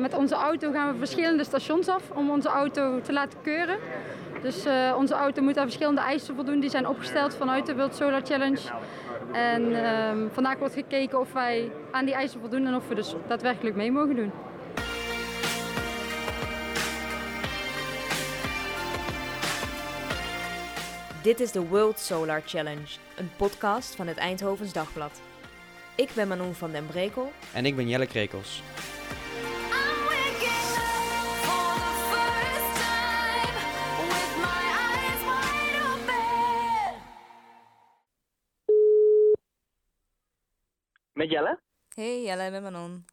[0.00, 3.78] Met onze auto gaan we verschillende stations af om onze auto te laten keuren.
[4.42, 6.60] Dus uh, onze auto moet aan verschillende eisen voldoen.
[6.60, 8.58] Die zijn opgesteld vanuit de World Solar Challenge.
[9.32, 13.14] En uh, vandaag wordt gekeken of wij aan die eisen voldoen en of we dus
[13.26, 14.32] daadwerkelijk mee mogen doen.
[21.22, 25.20] Dit is de World Solar Challenge, een podcast van het Eindhovens Dagblad.
[25.94, 27.32] Ik ben Manon van den Brekel.
[27.52, 28.62] En ik ben Jelle Krekels.
[41.16, 41.60] Met Jelle?
[41.94, 43.04] Hey Jelle, met Manon.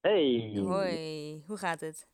[0.00, 0.52] Hey.
[0.54, 2.08] Hoi, hoe gaat het?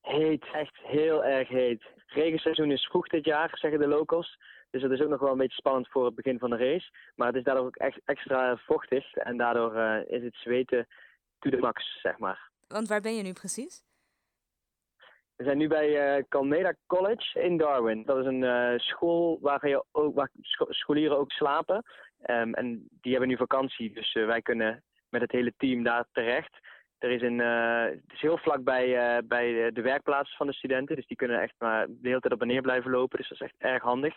[0.00, 1.82] Heet, echt heel erg heet.
[2.06, 4.38] Regenseizoen is vroeg dit jaar, zeggen de locals.
[4.70, 6.90] Dus dat is ook nog wel een beetje spannend voor het begin van de race.
[7.14, 10.86] Maar het is daardoor ook echt extra vochtig en daardoor uh, is het zweten
[11.38, 12.50] to the max, zeg maar.
[12.68, 13.84] Want waar ben je nu precies?
[15.36, 18.04] We zijn nu bij uh, Calmeda College in Darwin.
[18.04, 20.30] Dat is een uh, school waar, je ook, waar
[20.68, 21.84] scholieren ook slapen.
[22.30, 26.04] Um, en die hebben nu vakantie, dus uh, wij kunnen met het hele team daar
[26.12, 26.58] terecht.
[26.98, 31.06] Er is een, het is heel vlak bij, bij de werkplaats van de studenten, dus
[31.06, 33.18] die kunnen echt maar de hele tijd op en neer blijven lopen.
[33.18, 34.14] Dus dat is echt erg handig.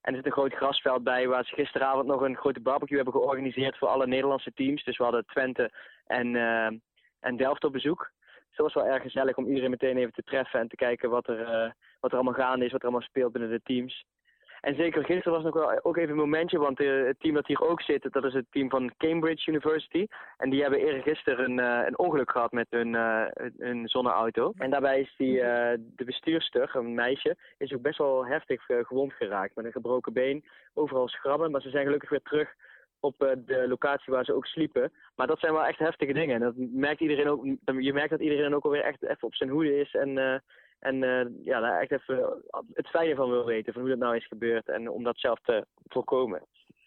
[0.00, 3.14] En er zit een groot grasveld bij waar ze gisteravond nog een grote barbecue hebben
[3.14, 4.84] georganiseerd voor alle Nederlandse teams.
[4.84, 5.70] Dus we hadden Twente
[6.06, 6.36] en,
[7.20, 8.10] en Delft op bezoek.
[8.48, 11.10] Dus dat was wel erg gezellig om iedereen meteen even te treffen en te kijken
[11.10, 14.04] wat er, wat er allemaal gaande is, wat er allemaal speelt binnen de teams.
[14.60, 17.46] En zeker gisteren was nog wel ook even een momentje, want uh, het team dat
[17.46, 20.06] hier ook zit, dat is het team van Cambridge University.
[20.36, 24.52] En die hebben eergisteren een, uh, een ongeluk gehad met hun, zonneauto.
[24.56, 25.34] En daarbij is die,
[25.96, 29.54] de bestuurster, een meisje, is ook best wel heftig gewond geraakt.
[29.54, 30.44] Met een gebroken been,
[30.74, 32.54] overal schrabben, maar ze zijn gelukkig weer terug
[33.00, 34.92] op de locatie waar ze ook sliepen.
[35.16, 36.34] Maar dat zijn wel echt heftige dingen.
[36.34, 39.50] En dat merkt iedereen ook, je merkt dat iedereen ook alweer echt even op zijn
[39.50, 39.94] hoede is.
[39.94, 40.42] En,
[40.80, 42.42] en uh, ja, daar echt even
[42.72, 43.72] het fijne van wil weten.
[43.72, 44.68] Van hoe dat nou is gebeurd.
[44.68, 46.42] En om dat zelf te voorkomen.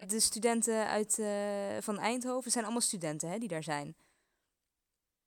[0.07, 3.95] De studenten uit, uh, van Eindhoven zijn allemaal studenten hè, die daar zijn?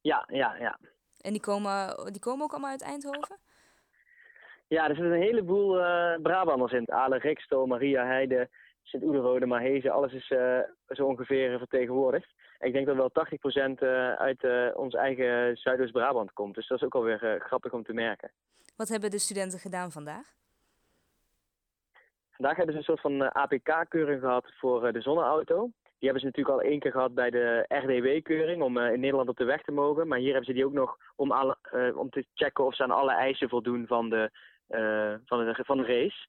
[0.01, 0.79] Ja, ja, ja.
[1.21, 3.39] En die komen, die komen ook allemaal uit Eindhoven?
[4.69, 5.73] Ja, er zitten een heleboel
[6.23, 6.91] Brabanders in.
[6.91, 8.49] Ale Riksto, Maria Heide,
[8.83, 12.35] Sint-Oederode, Mahezen, alles is uh, zo ongeveer vertegenwoordigd.
[12.59, 16.55] Ik denk dat wel 80% uh, uit uh, ons eigen Zuidoost-Brabant komt.
[16.55, 18.31] Dus dat is ook alweer grappig om te merken.
[18.77, 20.35] Wat hebben de studenten gedaan vandaag?
[22.31, 25.71] Vandaag hebben ze een soort van APK-keuring gehad voor de zonneauto.
[25.99, 29.37] Die hebben ze natuurlijk al één keer gehad bij de RDW-keuring om in Nederland op
[29.37, 30.09] de weg te mogen.
[30.09, 31.57] Maar hier hebben ze die ook nog om, alle,
[31.95, 34.31] om te checken of ze aan alle eisen voldoen van de,
[35.25, 36.27] van de, van de race.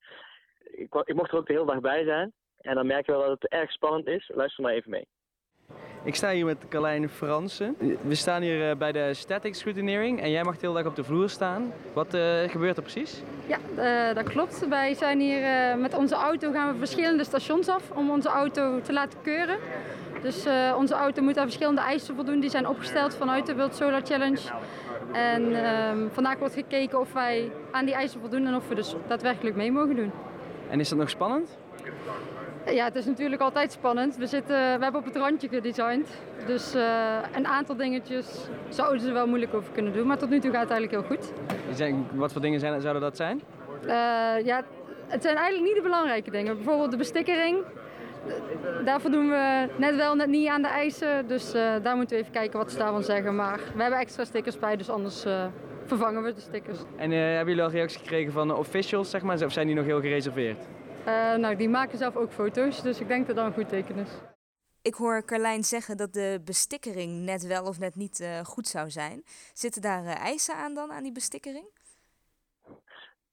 [0.64, 2.34] Ik, ik mocht er ook de hele dag bij zijn.
[2.58, 4.32] En dan merk je wel dat het erg spannend is.
[4.34, 5.08] Luister maar even mee.
[6.04, 7.76] Ik sta hier met Carlijn Fransen.
[8.02, 11.04] We staan hier bij de static scrutineering en jij mag de hele dag op de
[11.04, 11.74] vloer staan.
[11.94, 13.22] Wat uh, gebeurt er precies?
[13.46, 13.58] Ja,
[14.10, 14.68] uh, dat klopt.
[14.68, 18.82] Wij zijn hier uh, met onze auto gaan we verschillende stations af om onze auto
[18.82, 19.58] te laten keuren.
[20.22, 20.46] Dus
[20.78, 22.40] onze auto moet aan verschillende eisen voldoen.
[22.40, 24.40] Die zijn opgesteld vanuit de World Solar Challenge.
[25.14, 28.96] En ehm, vandaag wordt gekeken of wij aan die eisen voldoen en of we dus
[29.08, 30.12] daadwerkelijk mee mogen doen.
[30.70, 31.58] En is dat nog spannend?
[32.72, 34.18] Ja, het is natuurlijk altijd spannend.
[34.18, 36.08] We, zitten, we hebben op het randje gedesigned.
[36.46, 40.08] Dus uh, een aantal dingetjes zouden ze wel moeilijk over kunnen doen.
[40.08, 41.34] Maar tot nu toe gaat het eigenlijk heel goed.
[41.72, 43.42] Zijn, wat voor dingen zijn, zouden dat zijn?
[43.84, 43.90] Uh,
[44.46, 44.64] ja,
[45.08, 46.56] het zijn eigenlijk niet de belangrijke dingen.
[46.56, 47.58] Bijvoorbeeld de bestikkering.
[48.86, 51.28] Daarvoor doen we net wel, net niet aan de eisen.
[51.28, 53.36] Dus uh, daar moeten we even kijken wat ze daarvan zeggen.
[53.36, 55.26] Maar we hebben extra stickers bij, dus anders
[55.86, 56.80] vervangen we de stickers.
[56.96, 59.44] En hebben jullie al reacties gekregen van de officials, zeg maar?
[59.44, 60.68] Of zijn die nog heel gereserveerd?
[61.08, 63.96] Uh, nou, die maken zelf ook foto's, dus ik denk dat dat een goed teken
[63.96, 64.10] is.
[64.82, 68.90] Ik hoor Carlijn zeggen dat de bestikkering net wel of net niet uh, goed zou
[68.90, 69.24] zijn.
[69.54, 71.66] Zitten daar uh, eisen aan dan, aan die bestikkering?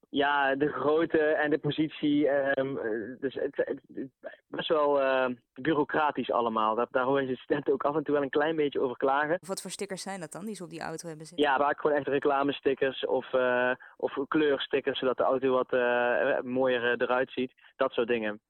[0.09, 2.29] Ja, de grootte en de positie.
[2.29, 2.79] Um,
[3.19, 4.09] dus het, het, het,
[4.55, 6.75] best wel uh, bureaucratisch allemaal.
[6.75, 9.37] Daar, daar horen je studenten ook af en toe wel een klein beetje over klagen.
[9.47, 11.47] Wat voor stickers zijn dat dan, die ze op die auto hebben zitten?
[11.47, 17.01] Ja, vaak gewoon echt reclamestickers of, uh, of kleurstickers, zodat de auto wat uh, mooier
[17.01, 17.53] eruit ziet.
[17.75, 18.41] Dat soort dingen.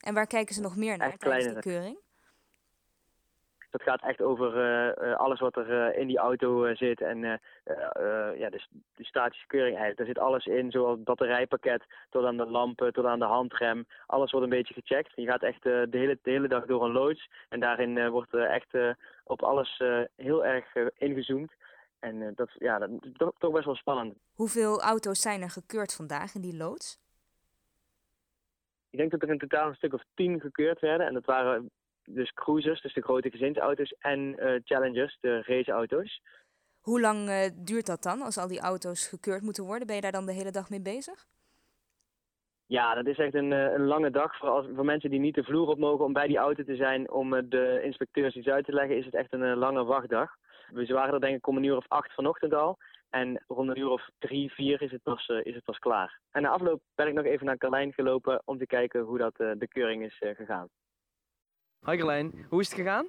[0.00, 1.98] En waar kijken ze nog meer naar echt tijdens die keuring?
[3.70, 4.56] Dat gaat echt over
[5.02, 7.00] uh, alles wat er uh, in die auto zit.
[7.00, 7.20] En
[8.36, 8.60] ja, de,
[8.96, 9.96] de, statische keuring eigenlijk.
[9.96, 13.86] Daar zit alles in, zoals het batterijpakket tot aan de lampen, tot aan de handrem.
[14.06, 15.12] Alles wordt een beetje gecheckt.
[15.14, 17.30] Je gaat echt de, hele, de hele dag door een loods.
[17.48, 18.76] En daarin wordt echt
[19.24, 19.82] op alles
[20.16, 21.52] heel erg ingezoomd.
[21.98, 24.14] En dat, ja, dat is toch, toch best wel spannend.
[24.34, 26.98] Hoeveel auto's zijn er gekeurd vandaag in die loods?
[28.90, 31.06] Ik denk dat er in totaal een stuk of tien gekeurd werden.
[31.06, 31.70] En dat waren
[32.14, 34.34] dus cruisers, dus de grote gezinsauto's, en
[34.64, 36.22] challengers, de raceauto's.
[36.80, 39.86] Hoe lang duurt dat dan als al die auto's gekeurd moeten worden?
[39.86, 41.26] Ben je daar dan de hele dag mee bezig?
[42.66, 44.36] Ja, dat is echt een, een lange dag.
[44.36, 46.76] Voor, als, voor mensen die niet de vloer op mogen om bij die auto te
[46.76, 50.30] zijn om de inspecteurs iets uit te leggen, is het echt een lange wachtdag.
[50.72, 52.78] We waren er denk ik om een uur of acht vanochtend al.
[53.10, 56.20] En rond een uur of drie, vier is het pas, uh, is het pas klaar.
[56.30, 59.40] En na afloop ben ik nog even naar Carlijn gelopen om te kijken hoe dat
[59.40, 60.68] uh, de keuring is uh, gegaan.
[61.86, 63.06] Hi Carlijn, hoe is het gegaan?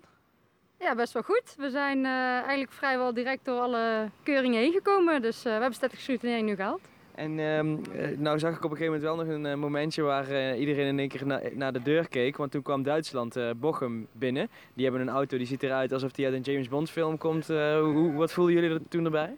[0.79, 1.55] Ja, best wel goed.
[1.57, 5.21] We zijn eigenlijk vrijwel direct door alle keuringen heen gekomen.
[5.21, 6.81] Dus we hebben statische scrutinering nu gehaald.
[7.15, 7.81] En um,
[8.17, 11.07] nou zag ik op een gegeven moment wel nog een momentje waar iedereen in één
[11.07, 12.37] keer na naar de deur keek.
[12.37, 14.49] Want toen kwam Duitsland, Bochum, binnen.
[14.73, 17.47] Die hebben een auto die ziet eruit alsof die uit een James Bond film komt.
[17.47, 19.35] hoe, wat voelden jullie er toen erbij?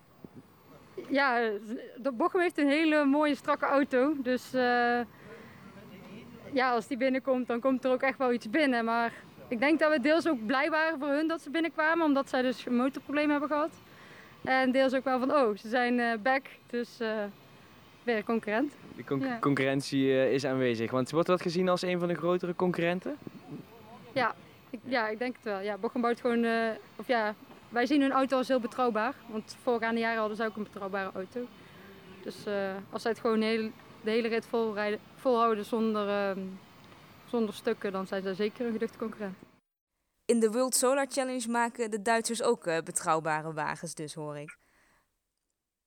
[1.09, 1.49] ja,
[1.97, 4.13] de Bochum heeft een hele mooie strakke auto.
[4.21, 4.51] Dus
[6.53, 8.85] ja, als die binnenkomt, dan komt er ook echt wel iets binnen.
[8.85, 9.13] Maar
[9.47, 12.41] ik denk dat we deels ook blij waren voor hun dat ze binnenkwamen, omdat zij
[12.41, 13.71] dus een motorprobleem hebben gehad.
[14.43, 17.09] En deels ook wel van, oh, ze zijn uh, back, dus uh,
[18.03, 18.73] weer concurrent.
[18.95, 19.37] De con ja.
[19.39, 23.17] concurrentie is aanwezig, want wordt dat gezien als een van de grotere concurrenten?
[24.13, 24.35] Ja,
[24.69, 25.59] ik, ja, ik denk het wel.
[25.59, 26.45] Ja, Bochum bouwt gewoon,
[26.95, 27.35] of ja,
[27.69, 29.13] wij zien hun auto als heel betrouwbaar.
[29.27, 31.39] Want voorgaande jaren hadden ze ook een betrouwbare auto.
[32.23, 32.35] Dus
[32.89, 33.71] als zij het gewoon heel,
[34.03, 36.43] de hele rit volrijden, volhouden zonder, uh,
[37.25, 39.35] zonder stukken, dan zijn ze zeker een geduchte concurrent.
[40.25, 44.57] In de World Solar Challenge maken de Duitsers ook uh, betrouwbare wagens, dus hoor ik.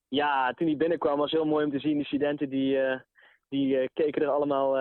[0.07, 1.97] Ja, toen die binnenkwam was heel mooi om te zien.
[1.97, 2.77] De studenten die,
[3.49, 4.75] die keken er allemaal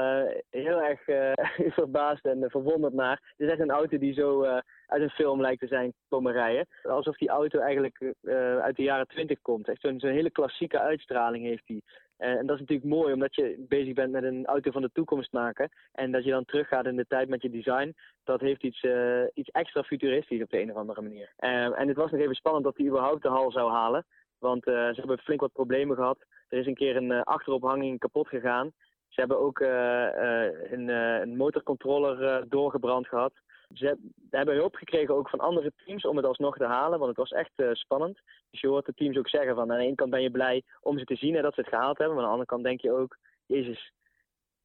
[0.51, 1.01] heel erg
[1.81, 3.21] verbaasd en verwonderd naar.
[3.37, 4.45] Het is echt een auto die zo
[4.87, 6.67] uit een film lijkt te zijn komen rijden.
[6.83, 8.15] Alsof die auto eigenlijk
[8.61, 9.69] uit de jaren twintig komt.
[9.69, 11.83] Echt zo'n hele klassieke uitstraling heeft die.
[12.17, 15.33] En dat is natuurlijk mooi, omdat je bezig bent met een auto van de toekomst
[15.33, 15.69] maken.
[15.93, 17.95] En dat je dan teruggaat in de tijd met je design.
[18.25, 18.87] Dat heeft iets,
[19.35, 21.33] iets extra futuristisch op de een of andere manier.
[21.37, 24.07] en het was nog even spannend dat hij überhaupt de hal zou halen.
[24.39, 26.25] Want ze hebben flink wat problemen gehad.
[26.49, 28.73] Er is een keer een achterophanging kapot gegaan.
[29.09, 33.33] Ze hebben ook een, een motorcontroller doorgebrand gehad.
[33.75, 33.99] Ze
[34.31, 37.31] hebben hulp gekregen ook van andere teams om het alsnog te halen, want het was
[37.31, 38.21] echt spannend.
[38.51, 40.63] Dus je hoort de teams ook zeggen van aan de ene kant ben je blij
[40.81, 42.65] om ze te zien en dat ze het gehaald hebben, maar aan de andere kant
[42.65, 43.17] denk je ook,
[43.47, 43.93] jezus,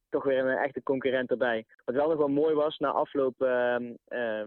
[0.08, 1.64] toch weer een echte concurrent erbij.
[1.84, 3.76] Wat wel nog wel mooi was, na afloop uh,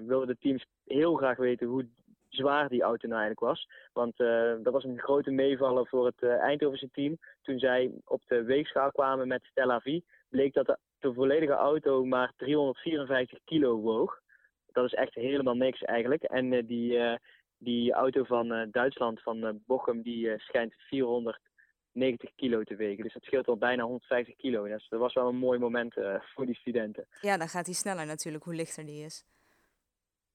[0.05, 1.87] wilden de teams heel graag weten hoe
[2.35, 3.67] zwaar die auto nou eigenlijk was.
[3.93, 7.17] Want uh, dat was een grote meevaller voor het Eindhovense team.
[7.41, 9.99] Toen zij op de weegschaal kwamen met Stella V,
[10.29, 14.23] bleek dat de, volledige auto maar 354 kilo woog
[14.71, 16.23] dat is echt helemaal niks eigenlijk.
[16.23, 17.19] En uh, die,
[17.57, 23.03] die auto van Duitsland, van Bochum, die schijnt 490 kilo te wegen.
[23.03, 24.67] Dus dat scheelt al bijna 150 kilo.
[24.67, 27.07] Dus dat was wel een mooi moment voor die studenten.
[27.21, 29.25] Ja, dan gaat hij sneller natuurlijk, hoe lichter die is.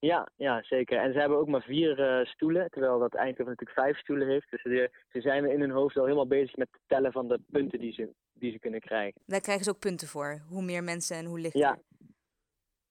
[0.00, 0.98] Ja, ja, zeker.
[0.98, 4.50] En ze hebben ook maar vier stoelen, terwijl dat Eindhoven natuurlijk vijf stoelen heeft.
[4.50, 7.40] Dus ze, ze zijn in hun hoofd al helemaal bezig met het tellen van de
[7.50, 9.20] punten die ze, die ze kunnen krijgen.
[9.26, 11.60] Daar krijgen ze ook punten voor, hoe meer mensen en hoe lichter.
[11.60, 11.78] Ja,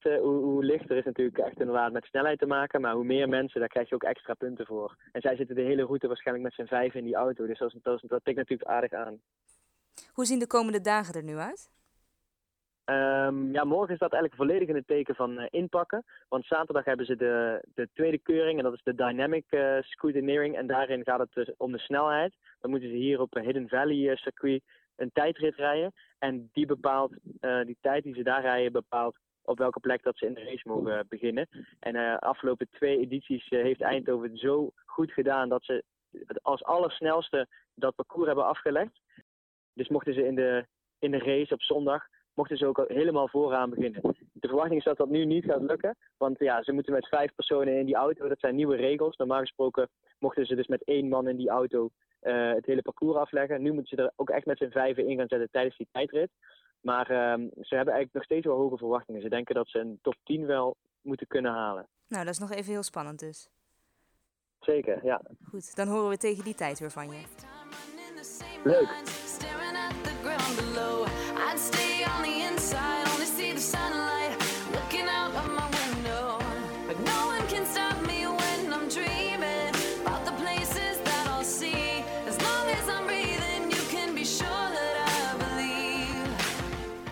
[0.02, 2.80] hoe, hoe, lichter is natuurlijk echt inderdaad met snelheid te maken.
[2.80, 4.96] Maar hoe meer mensen, daar krijg je ook extra punten voor.
[5.12, 7.46] En zij zitten de hele route waarschijnlijk met z'n vijf in die auto.
[7.46, 9.20] Dus dat, dat, dat tikt natuurlijk aardig aan.
[10.12, 11.70] Hoe zien de komende dagen er nu uit?
[12.90, 16.04] Um, ja, morgen is dat eigenlijk volledig in het teken van uh, inpakken.
[16.28, 20.56] Want zaterdag hebben ze de, de tweede keuring en dat is de Dynamic uh, Scrutineering.
[20.56, 22.34] En daarin gaat het dus om de snelheid.
[22.60, 24.62] Dan moeten ze hier op Hidden Valley circuit
[24.96, 25.92] een tijdrit rijden.
[26.18, 27.14] En die bepaalt,
[27.64, 30.68] die tijd die ze daar rijden, bepaalt op welke plek dat ze in de race
[30.68, 31.48] mogen beginnen.
[31.80, 35.84] En uh, afgelopen twee edities heeft Eindhoven zo goed gedaan dat ze
[36.42, 39.00] als allersnelste dat parcours hebben afgelegd.
[39.74, 40.66] Dus mochten ze in de,
[40.98, 42.06] in de race op zondag,
[42.40, 44.00] mochten ze ook helemaal vooraan beginnen.
[44.32, 47.34] De verwachting is dat dat nu niet gaat lukken, want ja, ze moeten met vijf
[47.34, 49.16] personen in die auto, dat zijn nieuwe regels.
[49.16, 51.90] Normaal gesproken mochten ze dus met één man in die auto
[52.22, 53.62] uh, het hele parcours afleggen.
[53.62, 56.30] Nu moeten ze er ook echt met z'n vijven in gaan zetten tijdens die tijdrit.
[56.80, 59.22] Maar um, ze hebben eigenlijk nog steeds wel hoge verwachtingen.
[59.22, 61.86] Ze denken dat ze een top 10 wel moeten kunnen halen.
[62.08, 63.48] Nou, dat is nog even heel spannend dus.
[64.60, 65.22] Zeker, ja.
[65.48, 67.22] Goed, dan horen we tegen die tijd weer van je.
[68.64, 68.88] Leuk.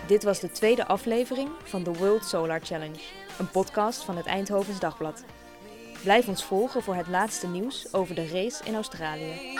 [0.09, 2.99] Dit was de tweede aflevering van de World Solar Challenge,
[3.39, 5.23] een podcast van het Eindhovens Dagblad.
[6.03, 9.58] Blijf ons volgen voor het laatste nieuws over de race in Australië.